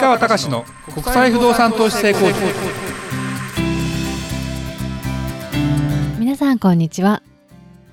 [0.00, 2.38] 川隆の国際不動産投資成功塾。
[6.20, 7.20] 皆さんこんにちは。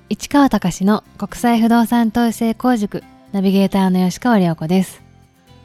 [0.08, 3.02] 市川隆の国際不動産投資成功塾。
[3.32, 5.02] ナビゲーターの吉川良子です。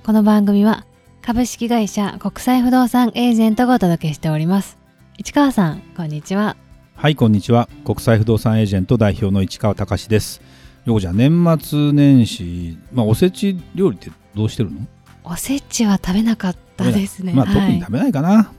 [0.03, 0.83] この番組は
[1.21, 4.79] 株式会社国際不動産エージェントがお届けしております。
[5.19, 6.57] 市川さんこんにちは。
[6.95, 7.69] はいこんにちは。
[7.85, 10.41] 国際不動産エージェント代表の市川隆です。
[10.85, 14.79] ようじゃ年末年始まあおせち料理ってどうしてるの？
[15.23, 17.33] おせちは食べなかったですね。
[17.33, 17.73] まあ、特はい。
[17.73, 18.51] に食べないかな、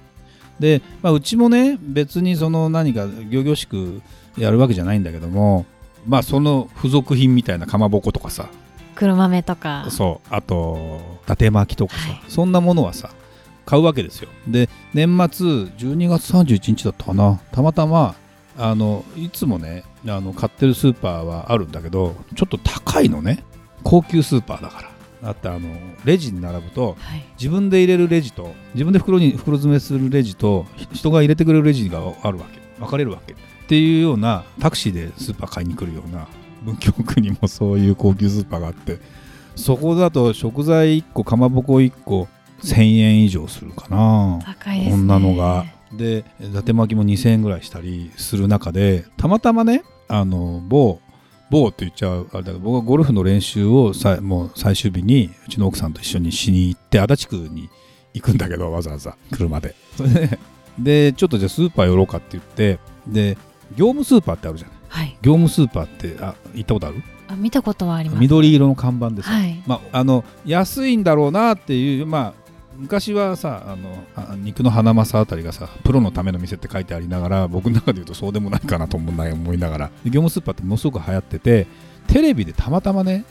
[0.60, 4.00] で、まあ、うちもね別にその何か仰々しく
[4.38, 5.66] やるわけじゃないんだけども
[6.06, 8.48] まあその付属品みたいなかまぼことかさ。
[8.94, 9.86] 黒豆とか。
[9.90, 10.28] そう。
[10.30, 12.22] あと伊達巻きとかさ、はい。
[12.28, 13.10] そんなものはさ
[13.64, 14.28] 買うわけですよ。
[14.46, 17.40] で年末12月31日だったかな。
[17.52, 18.14] たまたま
[18.58, 23.42] あのいつもねあの買ってるスーパーはあるんだけどちょっと高いのね。
[23.82, 24.90] 高級スーパーだから
[25.22, 25.68] だってあの
[26.04, 27.24] レジに並ぶとはい。
[27.38, 32.60] 自分で入れるレジと自分で袋に袋詰めするレジとひ人が入れてくれるレジがあるわけ。
[32.78, 33.32] 分かれるわけ。
[33.34, 33.36] っ
[33.68, 36.26] ていうようなタクシーでスーパー買いに来るような
[36.62, 38.98] 文京区にもそういう高級スーパーがあって
[39.56, 42.28] そこだと食材1個かまぼこ1個
[42.62, 44.40] 1000円以上するかな。
[44.44, 44.90] 高いですね。
[44.92, 45.66] こんなのが。
[45.92, 51.00] で伊達巻きも2000円ぐらいしたりする中でたまたまねあの某
[51.52, 57.68] 某って言っちゃうあれだけど僕はゴルフの練習をさもう最終日にうちの奥さんと一緒にしに行って足立区に
[58.14, 59.74] 行くんだけどわざわざ車で。
[59.96, 60.38] そ れで
[60.78, 63.36] でちょっとじゃあスーパー寄ろうかって言ってで
[63.76, 65.16] 業務スーパーってあるじゃないはい。
[65.22, 67.02] 業務スーパーってあ行ったことある？
[67.28, 68.20] あ見たことはあります。
[68.20, 69.62] 緑色の看板でさ、はい。
[69.66, 72.41] まあ、あの安いんだろうなっていう、まあ、
[72.82, 79.90] 昔はさあのあ肉のハナマサあたりがさプロのための店って書いてありながら僕の中で言うとそうでもないかなと思い思いながら。
[80.04, 81.66] 業務スーパーってものすごく流行ってて
[82.08, 83.24] テレビでたまたまね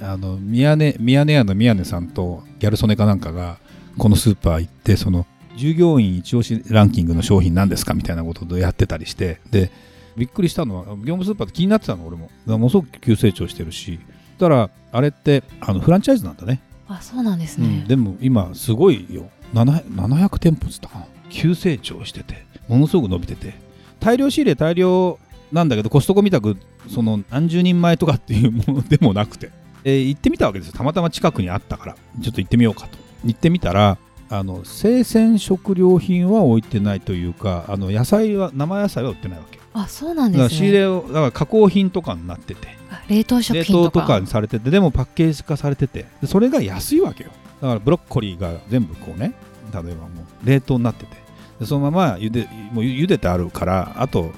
[0.00, 3.58] あの宮根宮根屋の宮根さんとギャル曽根かなんかが
[3.98, 9.70] このスーパー行ってその従業員一押しランキングの商品なんですかみたいなことでやってたりしてで
[10.16, 12.30] びっくりしたのは業務スーパーって気になってたの俺も。
[12.46, 13.98] ものすごく急成長してるし。
[14.38, 16.60] そしたらあれってあのフランチャイズなんだね。
[16.94, 17.66] あそうなんですね。
[17.66, 19.28] うん、でも今すごいよ。
[19.52, 21.06] 700, 700店舗っつったかな。
[21.30, 23.54] 急成長しててものすごく伸びてて。
[24.00, 25.18] 大量仕入れ大量
[25.50, 26.56] なんだけどコストコみたく
[26.88, 29.50] その何十人前とかっていうものでもなくて、
[29.84, 30.74] えー行ってみたわけですよ。
[30.74, 31.96] たまたま近くにあったから。
[32.22, 32.98] ちょっと行ってみようかと。
[33.24, 39.58] 行ってみたらあの生鮮食料品は置いてないというかあの野菜は生野菜は売ってないわけ。
[39.72, 42.68] あそうなんだからですね仕入れをだから加工品とかになってて。
[42.68, 44.00] あ冷凍食冷品とか。
[44.00, 47.30] 凍とかにされててでもパッケージ化されててでそれが安いわけよ。
[47.60, 49.34] だからブロッコリーが全部こうね
[49.72, 50.08] 例えばも
[50.42, 51.16] う冷凍になってて。
[51.60, 54.32] でそのまま茹でもう茹でてあるからあと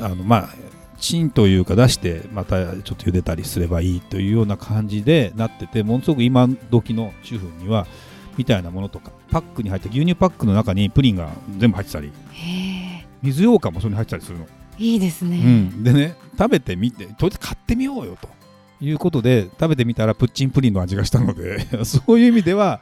[0.00, 0.48] あのまあ
[0.98, 7.86] チンというか出してまたちょっと茹でたりすればいいというような感じでなっててものすごく今時の主婦には
[8.36, 12.08] みたいなものとかパックに入った牛乳パックの中にプリンが全部入ってたり。
[12.32, 14.46] へえ水羊羹もそれに入ってたりするの
[14.78, 18.28] いいですね、うん、でね食べてみてとりあえず買ってみようよと
[18.80, 22.80] いうことで食べてみたらプッチンプリンの味がしたので そういう意味では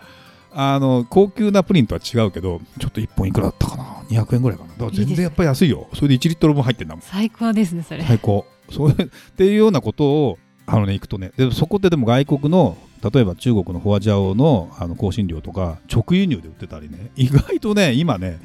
[0.59, 4.71] あの高級なプリンとは違うけどちょっと1本いくらだったかな？200円ぐらいかな。
[4.71, 5.87] だから全然やっぱり安いよ。
[5.93, 7.03] それで1リットル分入ってんだもん。
[7.03, 8.47] 最高ですねそれ、最高。
[8.71, 12.79] そういう っていうようなことをあのね行くとねでそこってでも外国の
[13.13, 18.41] 例えば中国のホアジャオのあの香辛料とか直輸入で売ってたりね意外とね今ね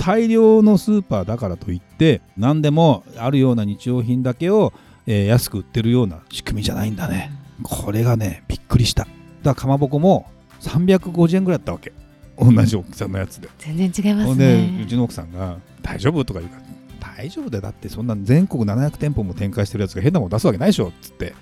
[0.00, 4.72] 大量のスーパーだからといって何でもあるような日用品だけを、
[5.06, 7.30] えー安く売ってるような仕組みじゃないんだね。
[7.62, 9.04] これがねびっくりした。
[9.04, 9.12] だか
[9.42, 10.30] らかまぼこも
[10.60, 11.92] 350円ぐらいだったわけ。
[12.38, 13.48] 同じ大きさのやつで。
[13.58, 14.80] 全然違いますね。
[14.82, 16.62] うちの奥さんが「大丈夫?」とか言うから
[17.18, 17.62] 「大丈夫だよ。
[17.62, 21.34] だってそんな全国700店舗も展開してるやつが変なもの出すわけないでしょ」っつって。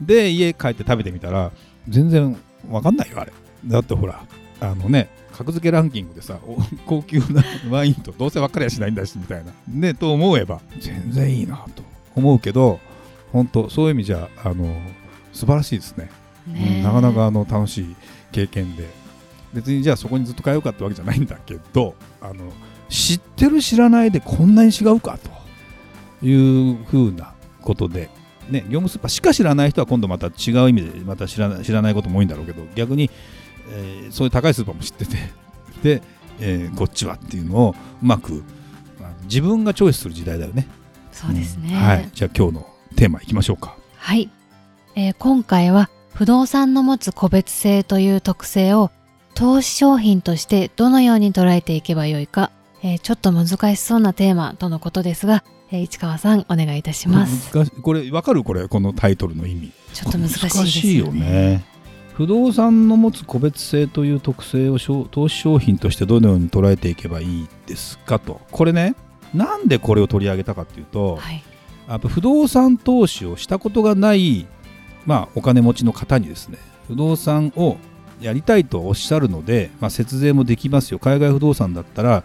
[0.00, 1.50] で家帰って食べてみたら
[1.88, 2.36] 全然
[2.70, 3.32] わかんないよあれ。
[3.66, 4.22] だってほら
[4.60, 6.56] あのね格付けランキングでさお
[6.86, 9.52] 高級なワインとどうせ分かりゃしないんだしみたいな。
[9.68, 11.82] ねと思えば全然いいなと
[12.14, 12.80] 思うけど
[13.32, 14.74] 本当そういう意味じゃあの
[15.32, 16.10] 素晴らしいですね。
[16.46, 17.96] ねうんなかなかあの楽しい
[18.32, 18.88] 経験で。
[19.54, 22.52] 別にじゃあそこにずっと通うかってわけじゃないんだけどあの
[22.90, 25.30] 知ってる知らないでこんなに違うかと。
[26.22, 28.08] いうふうなことで、
[28.48, 33.10] ね、業務スーパーしか知らない人は今度また違う意味でまた知らない知らないことも多いんだろうけど逆に、
[33.68, 35.16] えーそういう高いスーパーも知ってて
[35.82, 36.02] で、
[36.40, 38.44] えーこっちはっていうのをうまく、
[39.00, 40.66] まあ自分がチョイスする時代だよね。
[41.12, 43.74] そうですね、んはい、じゃあ今日のテーマいきましょうか。
[43.96, 44.28] はい、
[44.94, 48.90] えー今回は不動産の持つ個別性という特性を
[49.34, 52.50] 投資商品としてどのように捉えていけばよいか、
[52.82, 57.50] えーちょっと難しそうなテーマとのことですが、えー市川さんお願いいたします。
[57.82, 59.72] これわかるこれこのタイトルの意味。
[59.92, 60.62] ちょっと難しいですよね。
[60.62, 61.75] 難しいよね。
[62.16, 68.40] 不動産の持つ個別性という特性を投資商品としてどのように捉えていけばいいですかと。
[68.50, 68.94] これね
[69.34, 71.42] なんでこれを取り上げたかっていうと、はい、
[71.86, 74.46] やっぱ不動産投資をしたことがない、
[75.04, 76.56] まあ、お金持ちの方にですね
[76.88, 77.76] 不動産を
[78.22, 80.98] やりたいとおっしゃるので、まあ、節税もできますよ。
[80.98, 82.24] 海外不動産だったら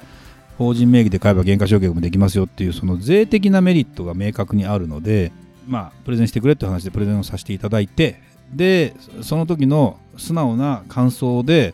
[0.57, 5.33] 法人名義で買えば減価償却もできますよっていうその税的なメリットが明確にあるので、
[5.67, 11.74] まあ、プレゼンしてくれって話でプレゼンをさせていただいてでその時の素直な感想で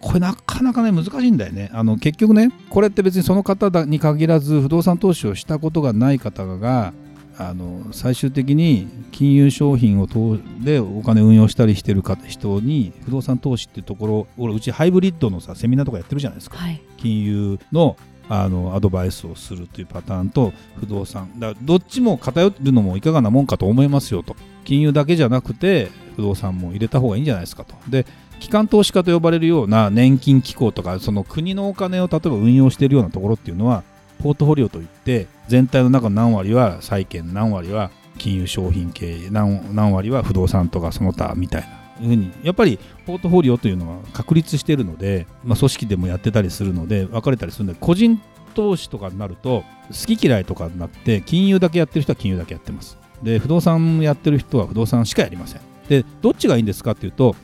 [0.00, 1.70] これなかなかね難しいんだよね。
[1.72, 6.92] あの結局ねこれって別にその方に限らず不動産投資をしたことがない方が
[7.38, 17.96] あの最終的に金融商品を通でお金運用したりしてる人に不動産投資っていうところ俺うちハイブリッドのさセミナーとかやってるじゃないですか、はい、金融の
[18.28, 21.38] あのアドバイスをするというパターンと不動産。
[21.38, 24.34] だどっちも偏るのもいかがなもんかと思いますよと。
[24.64, 27.74] 金融だけじゃなくて不動産も入れた方がいいんじゃないですかと。
[27.88, 28.06] で
[28.40, 33.84] 機関投資家と呼ばれるような年金機構とかその国のお金を例えば運用しているようなところっていうのは
[34.22, 41.84] ポートフォリオといって全体の中の何割は債券何割は金融商品系何何割は不動産とかその他みたいな。
[41.96, 48.20] ふうにやっぱりポートフォリオというのは確立しているので、まあ、組織でもやってたりするので分かれたりするので個人
[48.54, 52.98] 投資とかになると好き嫌いとかになって金融だけやってる人は金融だけやってます。
[53.22, 55.73] で不動産やってる人は不動産しかやりません。
[55.88, 57.36] でどっちがいいんですかっていうと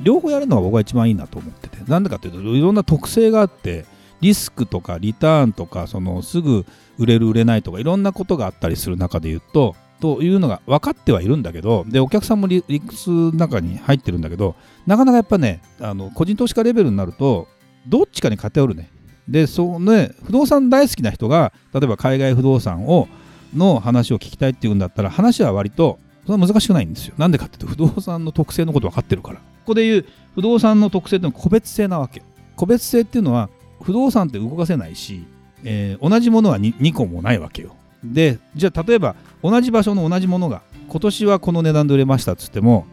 [0.00, 1.72] 両方やるのが僕は一番いいなと思ってて。
[1.86, 3.84] なんでかっていうといろんな特性があって
[4.20, 6.64] リスクとかリターンとかそのすぐ
[6.98, 14.54] 売れる売れないとかいろんなことがあったりする中で言うとというのが分かってはいるんだけどでお客さんも理屈の中に入ってるんだけど
[14.86, 17.48] なかなかやっぱねあの個人投資家レベルになると
[17.86, 18.90] どっちかに偏るね。
[19.28, 23.08] でそうね不動産大好きな人が例えば海外不動産を
[23.54, 27.14] の話を聞きたいっていうんだったら話は割とそんな難しくないんですよ。
[27.18, 29.36] なんでかっていうと不動産の特性のこと分かってるから。
[29.38, 32.22] ここでいう不動産の特性っていうのは個別性なわけ。
[32.56, 33.48] 個別性っていうのは
[33.82, 35.24] 不動産って動かせないし、
[35.64, 37.74] えー、同じものは 2, 2個もないわけよ。
[38.04, 42.84] でじゃあ例えば同じ場所の同じものが今年はこの値段で売れましたっつっても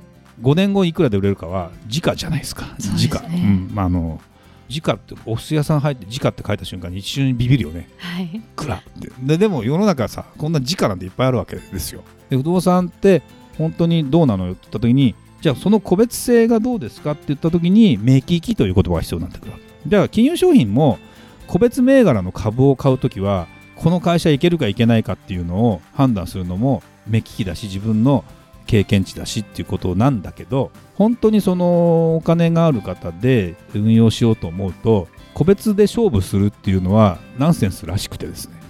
[0.42, 2.76] 5年後いくらで売れるかは時価じゃないですか。
[2.78, 3.76] 時価、ね、うん。
[3.76, 4.22] まあ、あの
[4.70, 9.12] 時価ってお寿司屋さん入って時価って書いた瞬間に一瞬にビビるよね、はい、くらって。
[9.22, 12.04] ででも世の中さこんな時価なんていっぱいあるわけですよ。
[12.30, 13.24] で不動産って
[13.58, 19.64] 本当にどうなのよって言った時にじゃあその個別性がどうですかって言った時に目利きという言葉が必要になってくるわけ。
[19.88, 21.00] じゃあ金融商品も
[21.48, 28.24] 個別銘柄の株を買う時はこの会社いけるかいけないかっていうのを判断するのも目利きだし自分の
[28.70, 38.62] 経験値だしっていうことなんだけど本当にそのお金がある方で運用しようと思うと個別で勝負するっていうのはナンセンスらしくてですね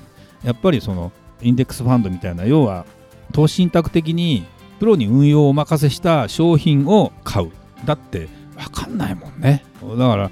[0.41, 1.11] やっぱりその
[1.41, 2.85] インデックスファンドみたいな要は
[3.33, 4.45] 投資信託的に
[4.79, 7.51] プロに運用をお任せした商品を買う
[7.83, 10.31] だって分かんないもんねだから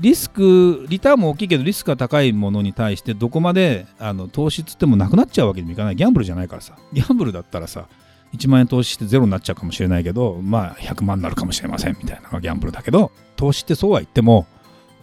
[0.00, 5.96] リスク、リターンも大きいけど、リスクが高いものに対して、どこまであの投資つってもなくなっちゃうわけにもいかない。
[5.96, 6.76] ギャンブルじゃないからさ。
[6.92, 7.86] ギャンブルだったらさ、
[8.34, 14.46] 1万円投資してゼロになっちゃうかもしれないけど、まあ100万になるかもしれませんみたいなのがギャンブルだけど、投資ってそうは言っても、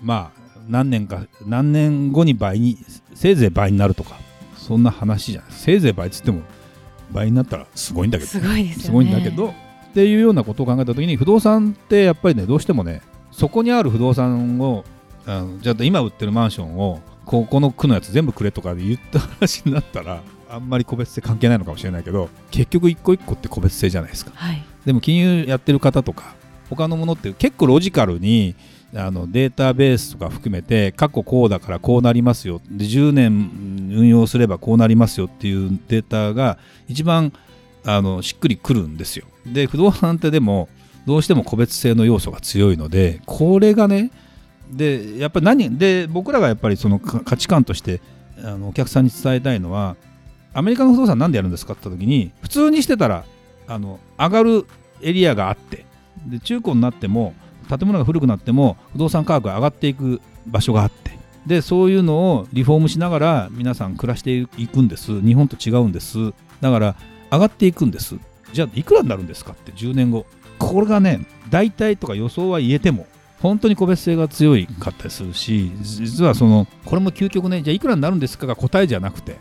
[0.02, 2.78] まあ何年か、何年後に倍に、
[3.14, 4.18] せいぜい倍になるとか、
[4.56, 5.52] そんな話じゃない。
[5.52, 6.42] せいぜい倍っつっても、
[7.12, 9.54] 倍になったらすごいんだけど、すごいです、ね、すごいんだけど、っ
[9.94, 13.02] ていうようなことを考えたときに、不動産ってやっぱりね、どうしてもね、
[13.32, 14.84] そこにある不動産を
[15.26, 20.22] あのじゃあ今売ってるマンションをここの区のやつ全部くれとかで言った話になったら
[20.52, 26.36] あんまり個別性関係ないのかもしれないけど結局一個一個って個別性じゃないですか、はい、でも金融やってる方とか
[26.70, 28.56] 他のものって結構ロジカルに
[28.94, 32.62] あのデータベースとか含めて過去こうだからこうなりますよ。
[32.70, 36.58] で10年運用すればこうなりますよっていうデータが
[36.90, 37.32] 一番
[37.86, 39.26] あのしっくりくるんですよ。
[39.46, 40.68] で不動産ってでも
[41.06, 44.12] どうしても個別性の要素が強いのでこれがね
[44.70, 48.02] でやっぱり何で僕らがやっぱりその価値観として
[48.44, 49.96] あのお客さんに伝えたいのは
[50.54, 53.26] アメリカの不動産なんでやるんですかって言った時に普通にしてたら
[53.68, 54.68] あの上がる
[55.02, 55.86] エリアがあって
[56.28, 57.34] で中古になっても
[57.70, 61.12] 建物が古くなっても不動産価格が上がっていく場所があって
[61.46, 65.22] でそういうのをリフォームしながら皆さん暮らしていくんです。
[65.22, 66.34] 日本と違うんです。
[66.62, 66.96] だから
[67.32, 68.16] 上がっていくんです。
[68.54, 70.26] じゃあいくらになるんですかって10年後。
[70.60, 73.08] これがね大体とか予想は言えても
[73.42, 79.38] 本当に個別性が強かったりするし実はそのこれも究極ねじゃあいくらになるんですかが答えじゃなくて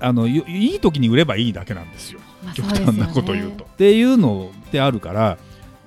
[0.00, 3.64] あのいい時に売ればいいだけなんですよ、まあ、極端なこと言うと。
[3.72, 5.38] っていうのってあるから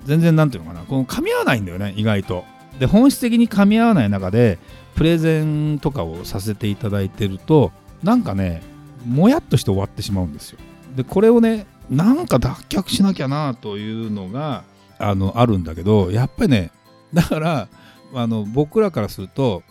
[0.04, 2.44] 全然なんていうのかなこの噛み合わないんだよね意外と。
[2.78, 4.58] で本質的に噛み合わない中で
[4.94, 8.62] プレゼンとかをさせていただいてるとなんかね
[9.06, 10.58] もやっとして終わってしまうんですよ。
[10.96, 14.64] でこれをねなんか脱却しなきゃなというのが
[14.98, 16.70] あのあるんだけどやっぱりね
[17.12, 17.68] だから
[18.14, 19.62] あの僕らからすると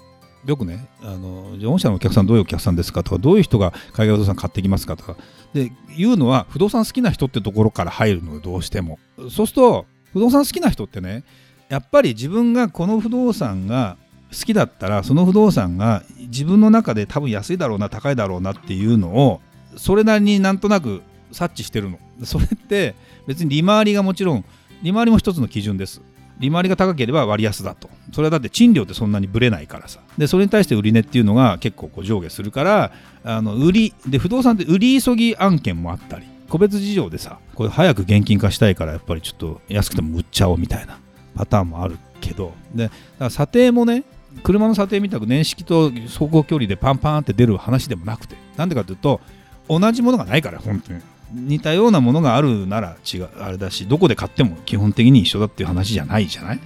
[0.46, 5.16] よくねあの御社のお客さんどういうお客さんですかとかどういう人が海外不動産買ってきますかとか。
[5.54, 9.00] で言うのは不動産好きな人ってところから入るのでどうしても。
[9.18, 11.24] そうすると不動産好きな人ってね
[11.70, 13.98] やっぱり自分がこの不動産が
[14.32, 19.42] 好きだったらその不動産が自分の中で多分安いだろうな高いだろうなっていうのを
[19.76, 22.00] それなりになんとなく察知してるの。
[22.24, 22.96] それって
[23.28, 24.46] 別に利回りがもちろん
[24.82, 26.02] 利回りも一つの基準です。
[26.40, 27.90] 利回りが高ければ割安だと。
[28.14, 30.00] それはだって賃料ってそんなにぶれないからさ。
[30.18, 32.92] でそれに対して売値っていうのが結構こう上下するから
[33.24, 40.98] あの売りで不動産って売り急ぎ案件もあったり個別事情でさこれ早く現金化したいからやっぱりちょっと安くても売っちゃおうみたいな
[41.36, 42.54] パターンもあるけど。
[42.74, 44.04] でだから査定もね
[44.44, 48.36] 車の査定みたく年式と走行距離でパンパンって出る話でもなくて。
[48.56, 49.22] なんでかというと
[49.70, 51.02] 同じものがないから本当に。
[51.34, 53.30] 似たようなものがあるなら違う。
[53.40, 56.28] あれだしどこで買っても基本的に一緒だっていう話じゃない。
[56.28, 56.60] じゃないっ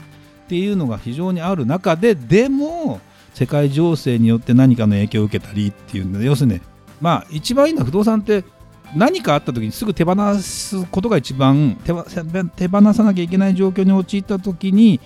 [0.48, 3.00] ていうのが非常にある中ででも
[3.34, 6.62] 世界情勢によって何かの影響を受けたりっていうので要するに
[7.01, 8.43] まあ一番いいのは不動産って
[8.96, 15.00] 何かあった時にすぐ手放すことが一番手放さなきゃいけない状況に陥った時に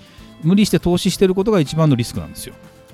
[0.43, 2.53] 無理して投資してることが一番のリスクなんですよ。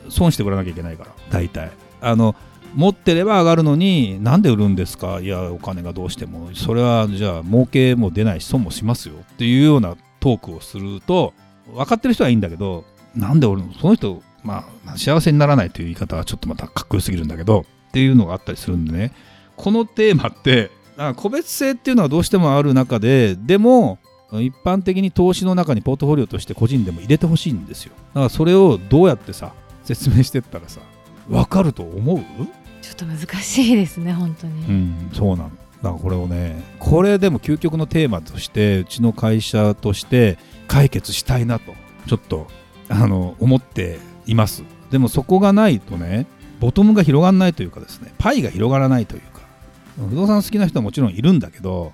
[0.09, 1.71] 損して売らなきゃいけないから大体。
[2.01, 2.35] あの
[2.73, 5.19] 持ってれば上がるのになんで売るんですか？
[5.19, 6.49] いやお金がどうしても。
[6.53, 9.15] それはじゃあ儲けも出ないし損もしますよ。
[9.19, 11.33] っていうようなトークをすると
[11.73, 19.13] 分かってる人はいいんだけどなんで俺その人まあ幸せにならないという言い方はちょっとまたかっこよすぎるんだけどっていうのがあったりするんでね。
[19.55, 20.71] このテーマって
[21.15, 23.99] 個別性っていうのはどうしてもある中ででも
[24.31, 27.93] 一般的に投資の中にポートフォリオとして個人でも入れてほしいんですよ。
[27.93, 29.53] だからそれをどうやってさ
[29.83, 30.81] 説明してったらさ
[31.29, 32.19] 分かると思う？
[32.83, 34.65] ちょっと難しいですね本当に。
[34.65, 35.49] うんそうなの
[35.81, 35.89] だ。
[35.89, 40.37] からこれをねこれでも究極のテーマとしてうちの会社として
[40.67, 41.73] 解決したいなと
[42.07, 42.47] ちょっと
[42.89, 44.63] あの思っています。
[44.91, 46.27] でもそこがないとね
[46.59, 49.41] ボトムが広がらないというかですねパイが広がらないというか
[50.09, 51.93] 不動産好きな人はもちろんいるんだけど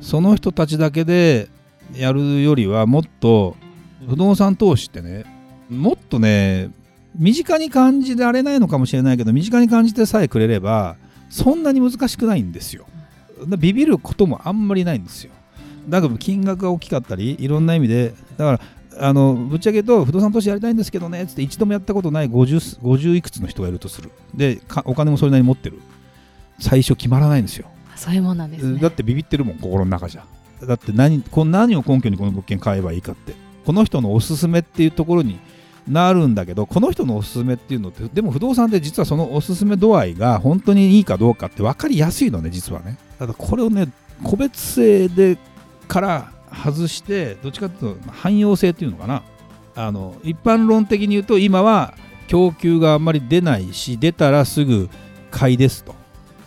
[0.00, 1.48] その人たちだけで
[1.94, 3.56] やるよりはもっと
[4.08, 5.24] 不動産投資ってね
[5.70, 6.70] もっとね
[7.14, 10.96] 身近に感じられないのかもしれないけど身近に感じてさえくれれば
[11.30, 12.86] そんなに難しくないんですよ。
[13.58, 15.32] ビビることもあんまりないんですよ。
[15.88, 18.52] だから金額が大きかったりいろんな意味でだか
[18.98, 24.10] らあのぶっちゃけ言うと不動産投資やりたいんですけどねっつって一度もやったことない 50, 50いくつの人がいるとする。
[24.34, 25.80] でお金もそれなりに持ってる。
[26.60, 27.66] 最初決まらないんですよ。
[27.96, 30.24] そういうもんなんです、ね、だってビビってるもん心の中じゃ。
[30.64, 33.34] だって何こ何を根拠にこの物件買えばいいかって。
[33.64, 35.38] この人のおすすめっていうところに
[35.88, 42.96] なるんだけどこの人のおすすめっていうのってでも不動産で実はそのおすすめ度合いが本当にいいかどうかって分かりやすいのね実はね。
[43.18, 43.88] ただこれをね
[44.22, 45.38] 個別性で
[45.86, 49.22] から外してどっちかというと汎用性っていうのかな。
[49.76, 51.94] あの一般論的に言うと今は
[52.28, 54.88] 供給があんまり出ないし出たらすぐ
[55.30, 55.94] 買いですと。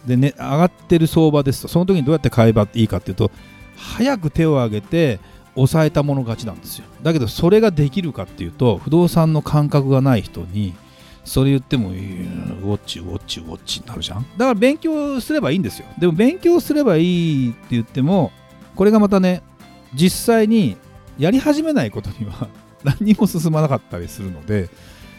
[0.06, 1.68] でね上がってる相場ですと。
[1.68, 3.30] その時にどうやって買えばいいかっていうと
[3.76, 5.20] 早く手を挙げて
[5.58, 6.86] 抑えたもの勝ちなんですよ。
[7.02, 10.76] だけどそれができるかっていうと不動産の感覚がない人に
[11.26, 14.22] それ言ってもウォッチウォッチウォッチになるじゃん。
[14.38, 15.88] だから勉強すればいいんですよ。
[16.00, 18.32] でも勉強すればいいって言っても
[18.76, 19.42] これがまたね
[19.94, 20.78] 実際に
[21.18, 22.48] やり始めないことには
[22.86, 24.70] 何にも進まなかったりするので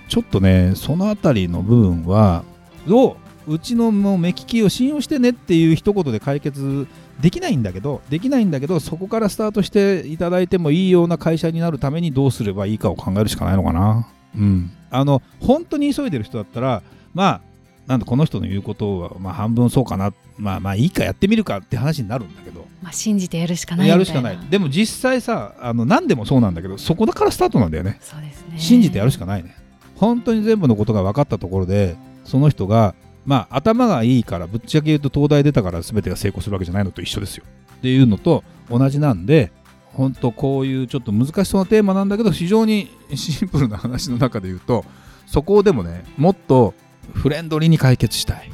[0.09, 2.45] ちょっとねその辺りの部分は
[2.87, 3.17] どう
[3.49, 6.87] うちのもう目利きを信用してねっていう一言で解決
[7.21, 14.09] できないんだけどできないんだけどそこからスタートしていただいてもいいような会社になるためにどうすればいいかを考えるしかないのかな。
[14.37, 14.71] うん。
[14.91, 16.83] あの本当に急いでる人だったら
[17.15, 17.41] まあ
[17.87, 20.13] なんこの人の言うことは、まあ、半分そうかな。
[20.37, 24.39] まあまあいいかやってみるかって話になるんだけど、まあ、信じてやるしかないやるしかない。
[24.51, 27.99] でも実際さあの何でもそうなんだけどそこだからスタートなんだよね。
[28.01, 28.59] そうですね。
[28.59, 29.57] 信じてやるしかないね。
[29.97, 32.95] 本当に全部のことが分かったところでその人が
[33.29, 37.45] まあ頭がいいからぶっちゃけ言うと東大出たから全てが成功するわけじゃないのと一緒ですよ。
[37.77, 39.53] っていうのと同じなんで
[39.93, 44.87] 本当こういうちょっと難しそうなテーマなんだけど非常に シンプルな話の中で言うと
[45.27, 46.73] そこをでもねもっと
[47.13, 48.51] フレンドリーに解決したい。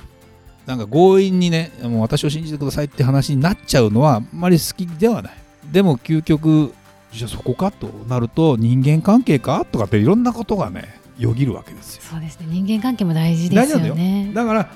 [0.66, 5.32] なんか強引にねもう私を信じてくださいって話になっちゃうのはあんまり好きではない。
[5.70, 6.72] でも究極
[7.12, 12.02] じゃあそこかとなると人間関係かとかっていろんなことがねよぎるわけですよ。
[12.02, 12.46] そうですね。
[12.48, 14.30] 人間関係も大事ですよね。
[14.34, 14.70] だから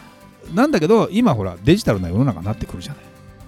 [0.54, 2.94] なんだけど今ほらデジタルな世の中になってくるじゃ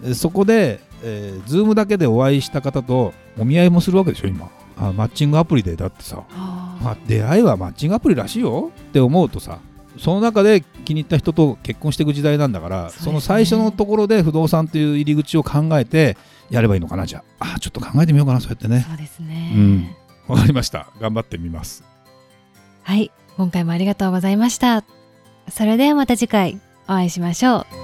[0.02, 0.14] ない。
[0.14, 4.50] そこで、えー、ズームだけでお会いした方とお見合いもするわけでしょ今。
[4.78, 8.72] あマッチングアプリでだってさ、まあ、出会いはマッチングアプリらしいよ。
[8.74, 9.58] って思うとさ。
[9.98, 16.16] その中で気に入った人と結婚していく時代なんだからそ、ね,、の最初のところで不動産という入り口を考えて
[16.48, 17.54] やればいいのかなじゃあ。
[17.56, 18.86] あちょっと考えてみようかなそうやってね。
[18.88, 19.96] そうですね、うん。
[20.28, 20.88] わかりました。
[21.00, 21.89] 頑張ってみます
[22.82, 23.10] はい。
[23.36, 24.84] 今回もありがとうございました。
[25.50, 27.79] それではまた次回お会いしましょう。